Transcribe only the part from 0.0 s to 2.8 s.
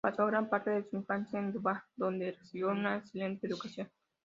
Pasó gran parte de su infancia en Buda, dónde recibió